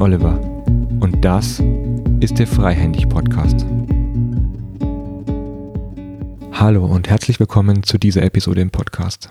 [0.00, 0.40] Oliver
[1.00, 1.62] und das
[2.20, 3.66] ist der Freihändig Podcast.
[6.52, 9.30] Hallo und herzlich willkommen zu dieser Episode im Podcast.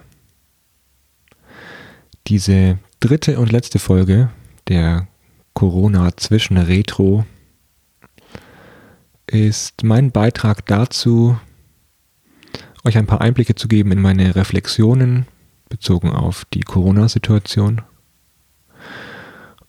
[2.28, 4.30] Diese dritte und letzte Folge
[4.68, 5.08] der
[5.55, 7.26] Corona zwischen Retro
[9.26, 11.36] ist mein Beitrag dazu,
[12.84, 15.26] euch ein paar Einblicke zu geben in meine Reflexionen
[15.68, 17.82] bezogen auf die Corona-Situation.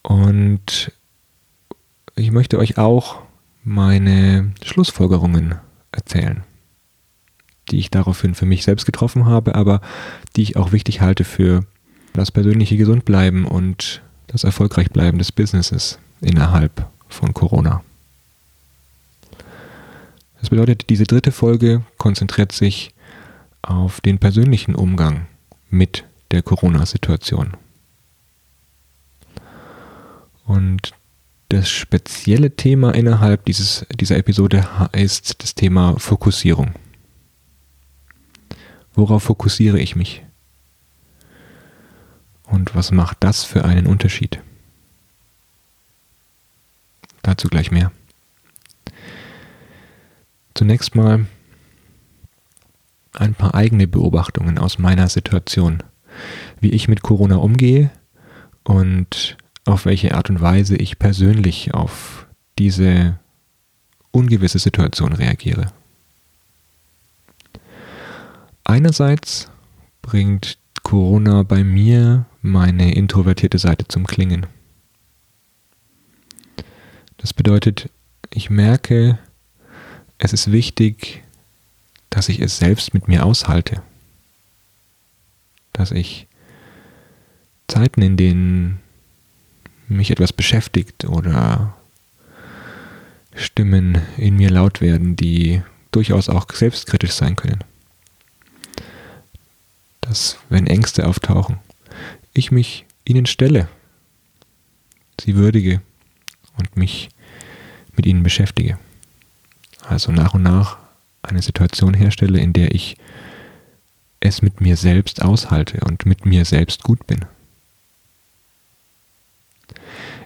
[0.02, 0.92] Und
[2.20, 3.22] ich möchte euch auch
[3.64, 5.54] meine Schlussfolgerungen
[5.90, 6.44] erzählen,
[7.70, 9.80] die ich daraufhin für mich selbst getroffen habe, aber
[10.36, 11.64] die ich auch wichtig halte für
[12.12, 17.82] das persönliche Gesundbleiben und das Erfolgreichbleiben des Businesses innerhalb von Corona.
[20.40, 22.94] Das bedeutet, diese dritte Folge konzentriert sich
[23.62, 25.26] auf den persönlichen Umgang
[25.68, 27.56] mit der Corona-Situation.
[30.46, 30.94] Und
[31.60, 36.72] das spezielle Thema innerhalb dieses, dieser Episode ist das Thema Fokussierung.
[38.94, 40.24] Worauf fokussiere ich mich?
[42.44, 44.40] Und was macht das für einen Unterschied?
[47.20, 47.92] Dazu gleich mehr.
[50.54, 51.26] Zunächst mal
[53.12, 55.82] ein paar eigene Beobachtungen aus meiner Situation,
[56.58, 57.90] wie ich mit Corona umgehe
[58.64, 59.36] und
[59.70, 62.26] auf welche Art und Weise ich persönlich auf
[62.58, 63.18] diese
[64.10, 65.72] ungewisse Situation reagiere.
[68.64, 69.50] Einerseits
[70.02, 74.46] bringt Corona bei mir meine introvertierte Seite zum Klingen.
[77.18, 77.90] Das bedeutet,
[78.32, 79.18] ich merke,
[80.18, 81.22] es ist wichtig,
[82.08, 83.82] dass ich es selbst mit mir aushalte.
[85.72, 86.26] Dass ich
[87.68, 88.80] Zeiten, in denen
[89.90, 91.74] mich etwas beschäftigt oder
[93.34, 97.64] Stimmen in mir laut werden, die durchaus auch selbstkritisch sein können.
[100.00, 101.58] Dass, wenn Ängste auftauchen,
[102.32, 103.68] ich mich ihnen stelle,
[105.20, 105.80] sie würdige
[106.56, 107.08] und mich
[107.96, 108.78] mit ihnen beschäftige.
[109.86, 110.78] Also nach und nach
[111.22, 112.96] eine Situation herstelle, in der ich
[114.20, 117.24] es mit mir selbst aushalte und mit mir selbst gut bin.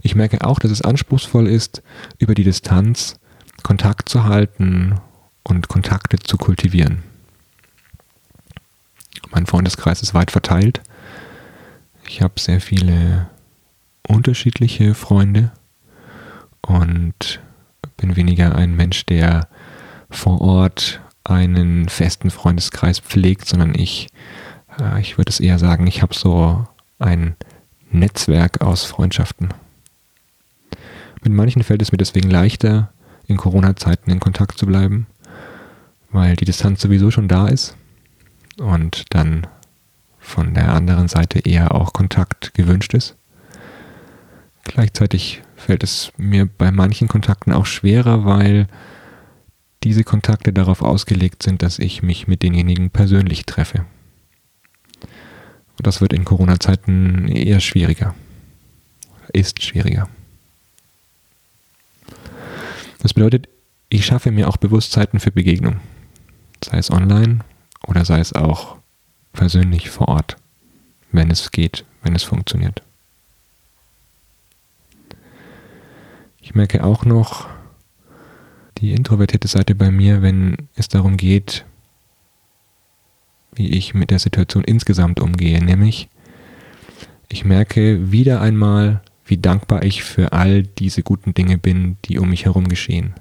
[0.03, 1.83] Ich merke auch, dass es anspruchsvoll ist,
[2.19, 3.17] über die Distanz
[3.63, 5.01] Kontakt zu halten
[5.43, 7.03] und Kontakte zu kultivieren.
[9.31, 10.81] Mein Freundeskreis ist weit verteilt.
[12.07, 13.29] Ich habe sehr viele
[14.07, 15.53] unterschiedliche Freunde
[16.61, 17.41] und
[17.97, 19.49] bin weniger ein Mensch, der
[20.11, 24.09] vor Ort einen festen Freundeskreis pflegt, sondern ich,
[24.79, 26.67] äh, ich würde es eher sagen, ich habe so
[26.99, 27.37] ein
[27.95, 29.49] Netzwerk aus Freundschaften.
[31.23, 32.93] Mit manchen fällt es mir deswegen leichter,
[33.27, 35.07] in Corona-Zeiten in Kontakt zu bleiben,
[36.11, 37.77] weil die Distanz sowieso schon da ist
[38.59, 39.47] und dann
[40.19, 43.17] von der anderen Seite eher auch Kontakt gewünscht ist.
[44.65, 48.67] Gleichzeitig fällt es mir bei manchen Kontakten auch schwerer, weil
[49.83, 53.85] diese Kontakte darauf ausgelegt sind, dass ich mich mit denjenigen persönlich treffe.
[55.77, 58.15] Und das wird in Corona-Zeiten eher schwieriger.
[59.33, 60.09] Ist schwieriger.
[63.01, 63.49] Das bedeutet,
[63.89, 65.81] ich schaffe mir auch Bewusstheiten für Begegnung.
[66.65, 67.41] Sei es online
[67.87, 68.77] oder sei es auch
[69.33, 70.37] persönlich vor Ort,
[71.13, 72.83] wenn es geht, wenn es funktioniert.
[76.41, 77.49] Ich merke auch noch,
[78.79, 81.65] die introvertierte Seite bei mir, wenn es darum geht,
[83.55, 85.63] wie ich mit der Situation insgesamt umgehe.
[85.63, 86.09] Nämlich,
[87.29, 92.31] ich merke wieder einmal, wie dankbar ich für all diese guten Dinge bin, die um
[92.31, 93.15] mich herum geschehen.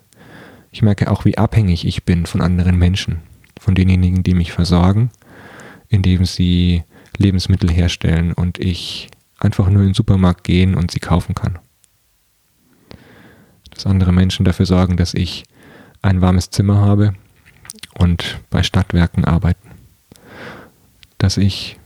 [0.71, 3.19] Ich merke auch, wie abhängig ich bin von anderen Menschen,
[3.59, 5.11] von denjenigen, die mich versorgen,
[5.87, 6.83] indem sie
[7.17, 9.09] Lebensmittel herstellen und ich
[9.39, 11.59] einfach nur in den Supermarkt gehen und sie kaufen kann
[13.73, 15.43] dass andere Menschen dafür sorgen, dass ich
[16.01, 17.13] ein warmes Zimmer habe
[17.97, 19.69] und bei Stadtwerken arbeiten.
[21.23, 21.79] Dass ich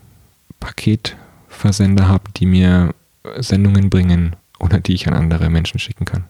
[0.60, 2.95] Paketversender habe, die mir
[3.36, 6.25] Sendungen bringen oder die ich an andere Menschen schicken kann.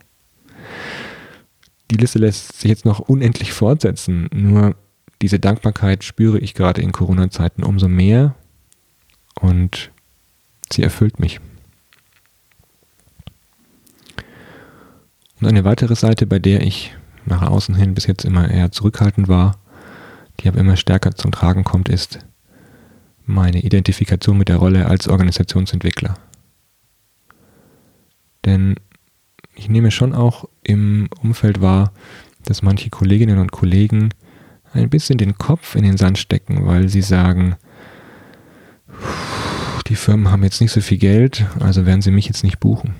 [1.89, 4.75] Die Liste lässt sich jetzt noch unendlich fortsetzen, nur
[5.21, 8.35] diese Dankbarkeit spüre ich gerade in Corona-Zeiten umso mehr
[9.39, 9.89] und
[10.69, 11.39] sie erfüllt mich.
[15.39, 16.93] Und eine weitere Seite, bei der ich
[17.25, 19.57] nach außen hin bis jetzt immer eher zurückhaltend war,
[20.41, 22.19] die aber immer stärker zum Tragen kommt, ist
[23.27, 26.15] meine Identifikation mit der Rolle als Organisationsentwickler.
[28.45, 28.75] Denn
[29.55, 31.91] ich nehme schon auch im Umfeld wahr,
[32.43, 34.09] dass manche Kolleginnen und Kollegen
[34.73, 37.55] ein bisschen den Kopf in den Sand stecken, weil sie sagen,
[39.87, 42.95] die Firmen haben jetzt nicht so viel Geld, also werden sie mich jetzt nicht buchen.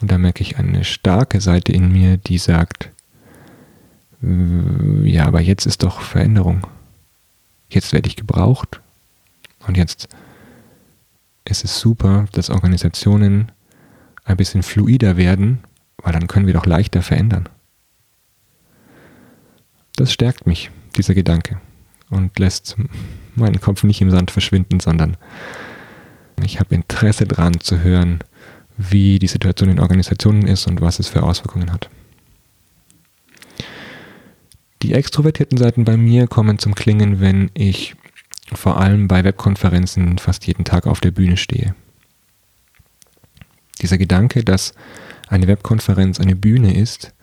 [0.00, 2.90] Und da merke ich eine starke Seite in mir, die sagt,
[4.20, 6.66] ja, aber jetzt ist doch Veränderung.
[7.72, 8.80] Jetzt werde ich gebraucht.
[9.66, 10.08] Und jetzt
[11.44, 13.50] ist es super, dass Organisationen
[14.24, 15.64] ein bisschen fluider werden,
[15.96, 17.48] weil dann können wir doch leichter verändern.
[19.96, 21.60] Das stärkt mich, dieser Gedanke,
[22.10, 22.76] und lässt
[23.34, 25.16] meinen Kopf nicht im Sand verschwinden, sondern
[26.44, 28.18] ich habe Interesse daran zu hören,
[28.76, 31.88] wie die Situation in Organisationen ist und was es für Auswirkungen hat.
[34.82, 37.94] Die extrovertierten Seiten bei mir kommen zum Klingen, wenn ich
[38.52, 41.76] vor allem bei Webkonferenzen fast jeden Tag auf der Bühne stehe.
[43.80, 44.74] Dieser Gedanke, dass
[45.28, 47.14] eine Webkonferenz eine Bühne ist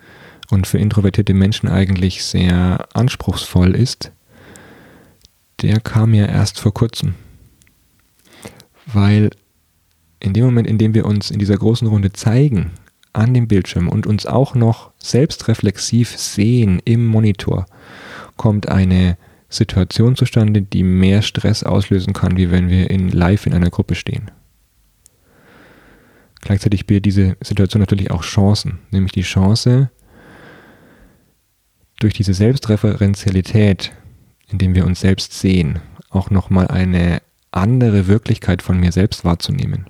[0.50, 4.10] und für introvertierte Menschen eigentlich sehr anspruchsvoll ist,
[5.60, 7.14] der kam mir erst vor kurzem.
[8.86, 9.30] Weil
[10.18, 12.72] in dem Moment, in dem wir uns in dieser großen Runde zeigen,
[13.12, 17.66] an dem Bildschirm und uns auch noch selbstreflexiv sehen im Monitor,
[18.36, 19.16] kommt eine
[19.48, 23.96] Situation zustande, die mehr Stress auslösen kann, wie wenn wir in live in einer Gruppe
[23.96, 24.30] stehen.
[26.40, 29.90] Gleichzeitig bietet diese Situation natürlich auch Chancen, nämlich die Chance,
[31.98, 33.92] durch diese Selbstreferenzialität,
[34.48, 37.20] indem wir uns selbst sehen, auch nochmal eine
[37.50, 39.86] andere Wirklichkeit von mir selbst wahrzunehmen.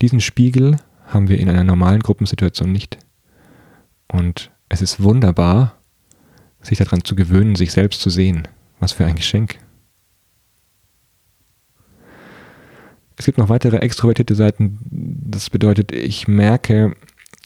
[0.00, 0.76] Diesen Spiegel
[1.12, 2.98] haben wir in einer normalen Gruppensituation nicht.
[4.08, 5.76] Und es ist wunderbar,
[6.60, 8.48] sich daran zu gewöhnen, sich selbst zu sehen.
[8.80, 9.58] Was für ein Geschenk.
[13.16, 14.78] Es gibt noch weitere extrovertierte Seiten.
[14.90, 16.96] Das bedeutet, ich merke,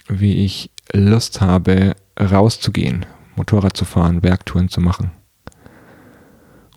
[0.08, 3.04] wie ich Lust habe, rauszugehen,
[3.34, 5.10] Motorrad zu fahren, Bergtouren zu machen.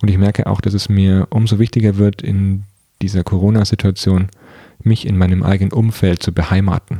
[0.02, 2.64] Und ich merke auch, dass es mir umso wichtiger wird, in
[3.02, 4.28] dieser Corona-Situation
[4.84, 7.00] mich in meinem eigenen Umfeld zu beheimaten.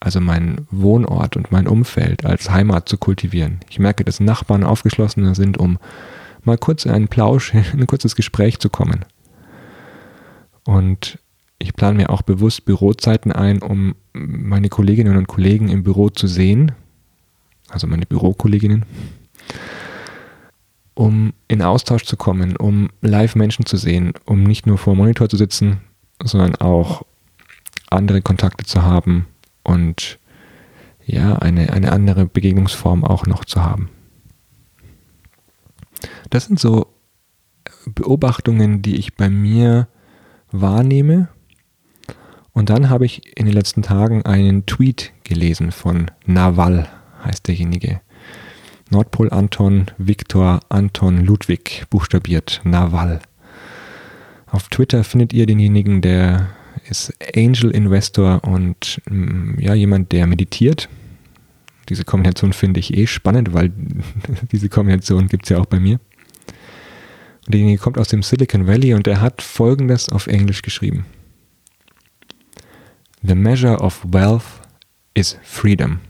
[0.00, 3.60] Also meinen Wohnort und mein Umfeld als Heimat zu kultivieren.
[3.70, 5.78] Ich merke, dass Nachbarn aufgeschlossener sind, um
[6.42, 9.04] mal kurz in einen Plausch, in ein kurzes Gespräch zu kommen.
[10.64, 11.18] Und
[11.58, 16.26] ich plane mir auch bewusst Bürozeiten ein, um meine Kolleginnen und Kollegen im Büro zu
[16.26, 16.72] sehen,
[17.68, 18.84] also meine Bürokolleginnen,
[20.94, 24.98] um in Austausch zu kommen, um live Menschen zu sehen, um nicht nur vor dem
[24.98, 25.80] Monitor zu sitzen,
[26.22, 27.04] sondern auch
[27.92, 29.26] andere Kontakte zu haben
[29.62, 30.18] und
[31.04, 33.90] ja, eine, eine andere Begegnungsform auch noch zu haben.
[36.30, 36.86] Das sind so
[37.86, 39.88] Beobachtungen, die ich bei mir
[40.50, 41.28] wahrnehme.
[42.52, 46.88] Und dann habe ich in den letzten Tagen einen Tweet gelesen von Naval,
[47.24, 48.00] heißt derjenige.
[48.90, 53.20] Nordpol Anton, Viktor Anton Ludwig, buchstabiert Naval.
[54.46, 56.48] Auf Twitter findet ihr denjenigen, der
[56.92, 60.88] ist Angel Investor und mm, ja, jemand, der meditiert.
[61.88, 63.72] Diese Kombination finde ich eh spannend, weil
[64.52, 65.98] diese Kombination gibt es ja auch bei mir.
[67.46, 71.06] Und derjenige kommt aus dem Silicon Valley und er hat folgendes auf Englisch geschrieben.
[73.22, 74.60] The measure of wealth
[75.14, 76.00] is freedom.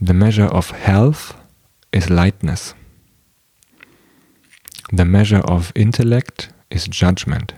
[0.00, 1.34] The measure of health
[1.92, 2.74] is lightness.
[4.92, 7.54] The measure of intellect is judgment.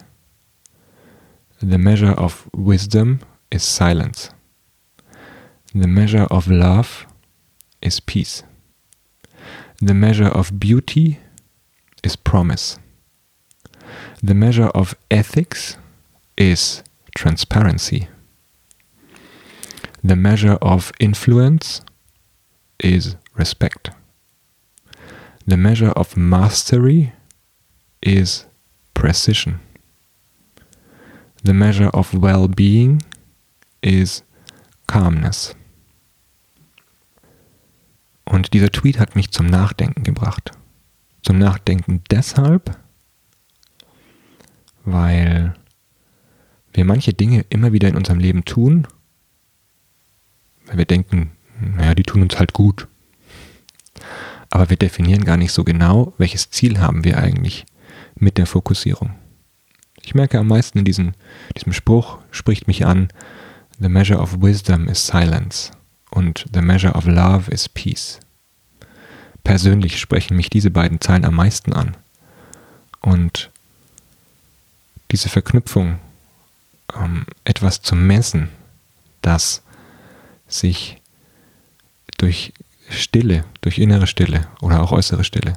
[1.62, 4.30] The measure of wisdom is silence.
[5.74, 7.06] The measure of love
[7.82, 8.42] is peace.
[9.82, 11.20] The measure of beauty
[12.02, 12.78] is promise.
[14.22, 15.76] The measure of ethics
[16.38, 16.82] is
[17.14, 18.08] transparency.
[20.02, 21.82] The measure of influence
[22.82, 23.90] is respect.
[25.46, 27.12] The measure of mastery
[28.02, 28.46] is
[28.94, 29.60] precision.
[31.42, 33.02] The measure of well-being
[33.80, 34.24] is
[34.86, 35.56] calmness.
[38.24, 40.52] Und dieser Tweet hat mich zum Nachdenken gebracht.
[41.22, 42.78] Zum Nachdenken deshalb,
[44.84, 45.54] weil
[46.72, 48.86] wir manche Dinge immer wieder in unserem Leben tun,
[50.66, 52.86] weil wir denken, naja, die tun uns halt gut.
[54.50, 57.66] Aber wir definieren gar nicht so genau, welches Ziel haben wir eigentlich
[58.14, 59.19] mit der Fokussierung.
[60.02, 61.12] Ich merke am meisten in diesem,
[61.56, 63.08] diesem Spruch, spricht mich an,
[63.80, 65.70] The measure of wisdom is silence
[66.10, 68.20] und The measure of love is peace.
[69.42, 71.96] Persönlich sprechen mich diese beiden Zeilen am meisten an.
[73.00, 73.50] Und
[75.10, 75.98] diese Verknüpfung,
[76.94, 78.50] ähm, etwas zu messen,
[79.22, 79.62] das
[80.46, 80.98] sich
[82.18, 82.52] durch
[82.90, 85.54] Stille, durch innere Stille oder auch äußere Stille,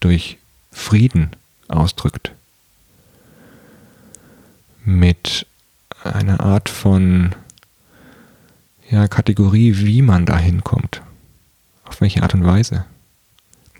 [0.00, 0.38] durch
[0.70, 1.30] Frieden
[1.68, 2.32] ausdrückt.
[4.84, 5.46] Mit
[6.04, 7.34] einer Art von
[8.90, 11.02] ja, Kategorie, wie man da hinkommt.
[11.84, 12.84] Auf welche Art und Weise.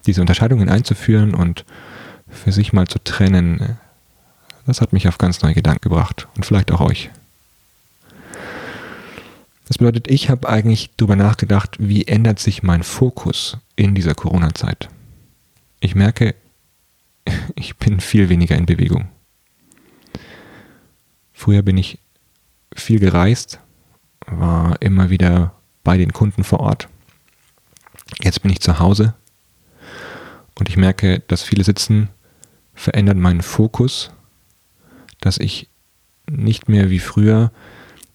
[0.06, 1.64] Diese Unterscheidungen einzuführen und
[2.28, 3.78] für sich mal zu trennen,
[4.66, 7.11] das hat mich auf ganz neue Gedanken gebracht und vielleicht auch euch.
[9.68, 14.88] Das bedeutet, ich habe eigentlich darüber nachgedacht, wie ändert sich mein Fokus in dieser Corona-Zeit.
[15.80, 16.35] Ich merke,
[17.54, 19.09] ich bin viel weniger in Bewegung.
[21.43, 21.99] Früher bin ich
[22.73, 23.59] viel gereist,
[24.27, 26.89] war immer wieder bei den Kunden vor Ort.
[28.23, 29.15] Jetzt bin ich zu Hause
[30.57, 32.11] und ich merke, dass viele Sitzen
[32.75, 34.13] verändert meinen Fokus,
[35.19, 35.69] dass ich
[36.31, 37.51] nicht mehr wie früher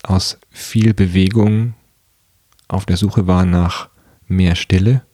[0.03, 1.73] aus viel Bewegung
[2.69, 3.89] auf der Suche war nach
[4.29, 5.05] mehr Stille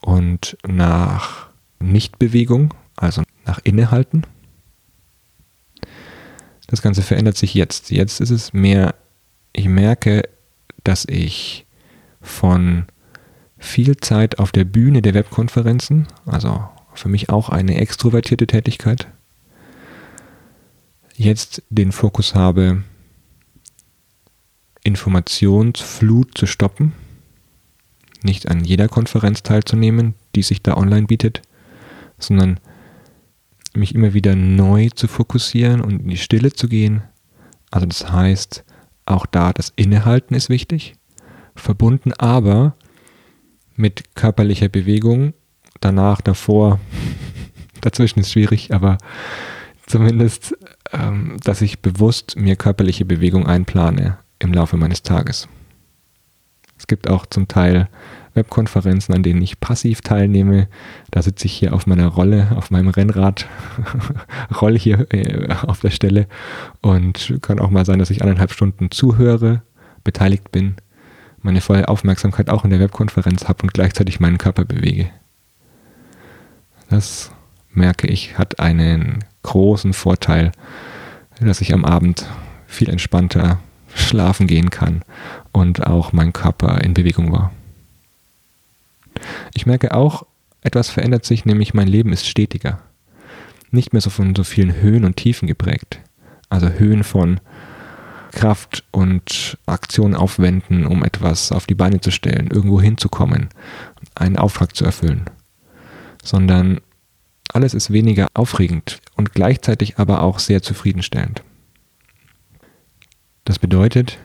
[0.00, 1.48] und nach
[1.80, 4.24] Nichtbewegung, also nach Innehalten.
[6.66, 7.90] Das Ganze verändert sich jetzt.
[7.90, 8.94] Jetzt ist es mehr,
[9.52, 10.22] ich merke,
[10.82, 11.66] dass ich
[12.20, 12.86] von
[13.58, 19.08] viel Zeit auf der Bühne der Webkonferenzen, also für mich auch eine extrovertierte Tätigkeit,
[21.16, 22.82] jetzt den Fokus habe,
[24.82, 26.92] Informationsflut zu stoppen,
[28.22, 31.42] nicht an jeder Konferenz teilzunehmen, die sich da online bietet,
[32.18, 32.60] sondern
[33.76, 37.02] mich immer wieder neu zu fokussieren und in die Stille zu gehen.
[37.70, 38.64] Also das heißt,
[39.06, 40.94] auch da das Innehalten ist wichtig,
[41.54, 42.76] verbunden aber
[43.76, 45.34] mit körperlicher Bewegung.
[45.80, 46.80] Danach, davor,
[47.80, 48.98] dazwischen ist schwierig, aber
[49.86, 50.56] zumindest,
[50.92, 55.48] ähm, dass ich bewusst mir körperliche Bewegung einplane im Laufe meines Tages.
[56.78, 57.88] Es gibt auch zum Teil
[58.34, 60.68] Webkonferenzen, an denen ich passiv teilnehme.
[61.10, 63.46] Da sitze ich hier auf meiner Rolle, auf meinem Rennrad,
[64.60, 66.26] roll hier äh, auf der Stelle
[66.82, 69.62] und kann auch mal sein, dass ich eineinhalb Stunden zuhöre,
[70.02, 70.74] beteiligt bin,
[71.40, 75.10] meine volle Aufmerksamkeit auch in der Webkonferenz habe und gleichzeitig meinen Körper bewege.
[76.90, 77.32] Das
[77.72, 80.52] merke ich, hat einen großen Vorteil,
[81.40, 82.26] dass ich am Abend
[82.66, 83.60] viel entspannter
[83.94, 85.02] schlafen gehen kann
[85.52, 87.52] und auch mein Körper in Bewegung war.
[89.54, 90.26] Ich merke auch,
[90.60, 92.80] etwas verändert sich, nämlich mein Leben ist stetiger.
[93.70, 96.00] Nicht mehr so von so vielen Höhen und Tiefen geprägt.
[96.48, 97.40] Also Höhen von
[98.32, 103.48] Kraft und Aktion aufwenden, um etwas auf die Beine zu stellen, irgendwo hinzukommen,
[104.14, 105.24] einen Auftrag zu erfüllen.
[106.22, 106.80] Sondern
[107.52, 111.42] alles ist weniger aufregend und gleichzeitig aber auch sehr zufriedenstellend.
[113.44, 114.18] Das bedeutet,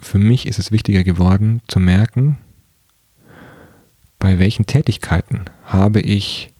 [0.00, 2.38] für mich ist es wichtiger geworden zu merken,
[4.20, 6.52] bei welchen Tätigkeiten habe ich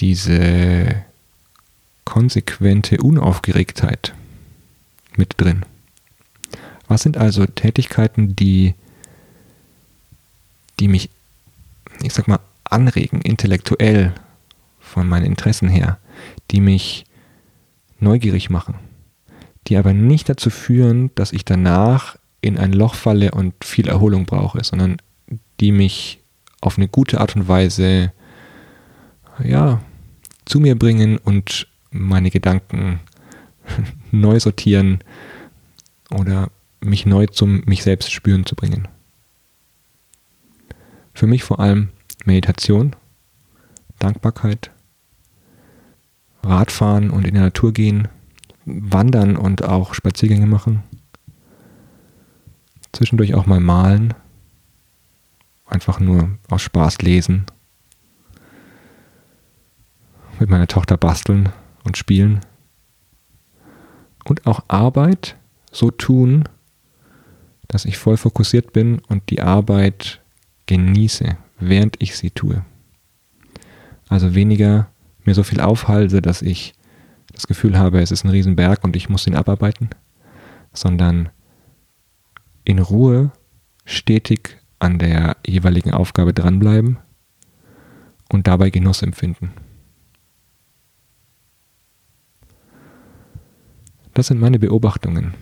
[0.00, 1.04] diese
[2.04, 4.12] konsequente Unaufgeregtheit
[5.16, 5.64] mit drin.
[6.88, 8.74] Was sind also Tätigkeiten, die,
[10.80, 11.08] die mich,
[12.02, 14.12] ich sag mal, anregen, intellektuell
[14.80, 15.98] von meinen Interessen her,
[16.50, 17.04] die mich
[18.00, 18.74] neugierig machen,
[19.68, 24.26] die aber nicht dazu führen, dass ich danach in ein Loch falle und viel Erholung
[24.26, 24.96] brauche, sondern
[25.60, 26.18] die mich
[26.64, 28.12] auf eine gute Art und Weise
[29.42, 29.82] ja,
[30.44, 33.00] zu mir bringen und meine Gedanken
[34.10, 35.00] neu sortieren
[36.10, 38.88] oder mich neu zum mich selbst spüren zu bringen.
[41.14, 41.90] Für mich vor allem
[42.24, 42.96] Meditation,
[43.98, 44.70] Dankbarkeit,
[46.42, 48.08] Radfahren und in der Natur gehen,
[48.64, 50.82] wandern und auch Spaziergänge machen,
[52.92, 54.14] zwischendurch auch mal malen,
[55.66, 57.46] einfach nur aus Spaß lesen,
[60.38, 61.50] mit meiner Tochter basteln
[61.84, 62.40] und spielen
[64.24, 65.36] und auch Arbeit
[65.70, 66.44] so tun,
[67.68, 70.20] dass ich voll fokussiert bin und die Arbeit
[70.66, 72.64] genieße, während ich sie tue.
[74.08, 74.88] Also weniger
[75.24, 76.74] mir so viel aufhalte, dass ich
[77.32, 79.90] das Gefühl habe, es ist ein Riesenberg und ich muss ihn abarbeiten,
[80.72, 81.30] sondern
[82.64, 83.32] in Ruhe
[83.84, 86.98] stetig an der jeweiligen Aufgabe dranbleiben
[88.30, 89.50] und dabei Genuss empfinden.
[94.12, 95.34] Das sind meine Beobachtungen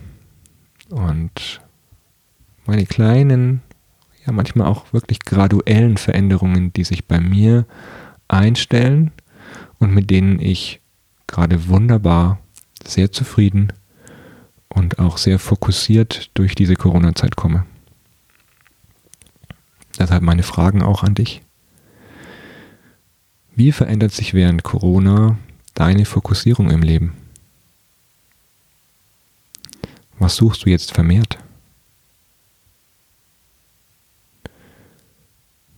[0.89, 1.61] und
[2.65, 3.61] meine kleinen,
[4.25, 7.65] ja manchmal auch wirklich graduellen Veränderungen, die sich bei mir
[8.29, 9.11] einstellen
[9.77, 10.79] und mit denen ich
[11.27, 12.39] gerade wunderbar,
[12.85, 13.73] sehr zufrieden
[14.69, 17.65] und auch sehr fokussiert durch diese Corona-Zeit komme.
[19.99, 21.41] Deshalb meine Fragen auch an dich.
[23.55, 25.37] Wie verändert sich während Corona
[25.75, 27.13] deine Fokussierung im Leben?
[30.17, 31.37] Was suchst du jetzt vermehrt?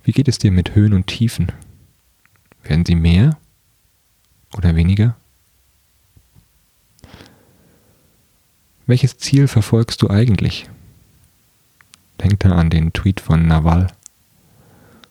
[0.04, 1.52] Wie geht es dir mit Höhen und Tiefen?
[2.64, 3.38] Werden sie mehr
[4.56, 5.18] oder weniger?
[8.86, 10.70] Welches Ziel verfolgst du eigentlich?
[12.22, 13.88] Denk da an den Tweet von Nawal.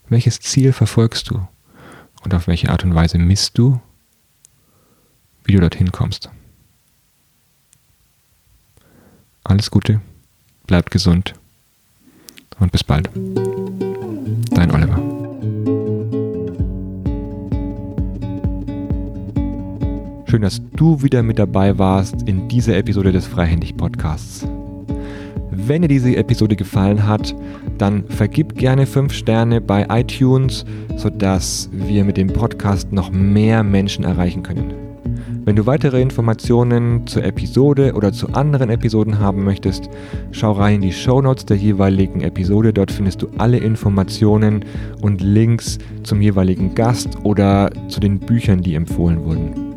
[0.09, 1.47] Welches Ziel verfolgst du
[2.23, 3.81] und auf welche Art und Weise misst du,
[5.45, 6.31] wie du dorthin kommst?
[9.45, 10.01] Alles Gute,
[10.67, 11.35] bleib gesund
[12.59, 13.11] und bis bald.
[14.51, 14.97] Dein Oliver.
[20.29, 24.47] Schön, dass du wieder mit dabei warst in dieser Episode des Freihändig Podcasts.
[25.57, 27.35] Wenn dir diese Episode gefallen hat,
[27.79, 30.65] dann vergib gerne 5 Sterne bei iTunes,
[30.97, 34.75] sodass wir mit dem Podcast noch mehr Menschen erreichen können.
[35.45, 39.91] Wenn du weitere Informationen zur Episode oder zu anderen Episoden haben möchtest,
[40.33, 42.73] schau rein in die Show Notes der jeweiligen Episode.
[42.73, 44.65] Dort findest du alle Informationen
[45.03, 49.74] und Links zum jeweiligen Gast oder zu den Büchern, die empfohlen wurden.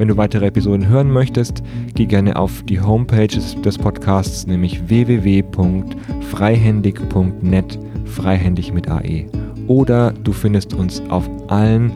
[0.00, 1.62] Wenn du weitere Episoden hören möchtest,
[1.94, 9.26] geh gerne auf die Homepage des Podcasts, nämlich www.freihändig.net, freihändig mit AE.
[9.66, 11.92] Oder du findest uns auf allen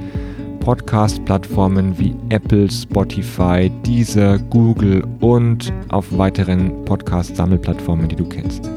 [0.61, 8.71] Podcast-Plattformen wie Apple, Spotify, Deezer, Google und auf weiteren Podcast-Sammelplattformen, die du kennst.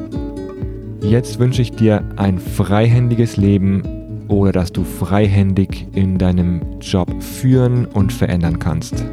[1.02, 3.82] Jetzt wünsche ich dir ein freihändiges Leben
[4.28, 9.04] oder dass du freihändig in deinem Job führen und verändern kannst.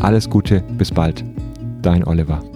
[0.00, 1.24] Alles Gute, bis bald.
[1.80, 2.51] Dein Oliver.